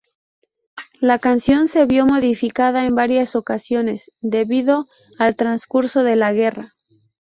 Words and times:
La 0.99 1.19
canción 1.19 1.67
se 1.67 1.85
vio 1.85 2.07
modificada 2.07 2.87
en 2.87 2.95
varias 2.95 3.35
ocasiones, 3.35 4.11
debido 4.23 4.85
al 5.19 5.35
transcurso 5.35 6.01
de 6.03 6.15
la 6.15 6.33
guerra. 6.33 6.73